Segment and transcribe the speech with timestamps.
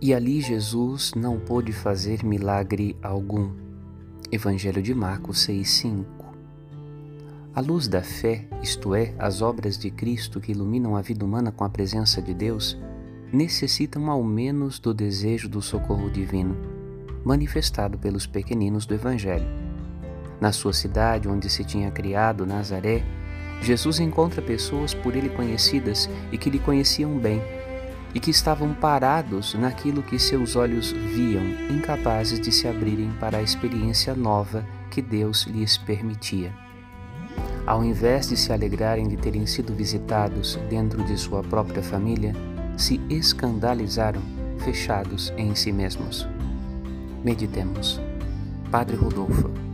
[0.00, 3.50] E ali Jesus não pôde fazer milagre algum.
[4.30, 6.04] Evangelho de Marcos 6,5
[7.52, 11.50] A luz da fé, isto é, as obras de Cristo que iluminam a vida humana
[11.50, 12.78] com a presença de Deus,
[13.32, 16.56] necessitam ao menos do desejo do socorro divino,
[17.24, 19.48] manifestado pelos pequeninos do Evangelho.
[20.40, 23.02] Na sua cidade, onde se tinha criado, Nazaré,
[23.60, 27.42] Jesus encontra pessoas por ele conhecidas e que lhe conheciam bem
[28.14, 33.42] e que estavam parados naquilo que seus olhos viam, incapazes de se abrirem para a
[33.42, 36.52] experiência nova que Deus lhes permitia.
[37.66, 42.32] Ao invés de se alegrarem de terem sido visitados dentro de sua própria família,
[42.76, 44.22] se escandalizaram,
[44.64, 46.26] fechados em si mesmos.
[47.22, 48.00] Meditemos.
[48.70, 49.67] Padre Rodolfo.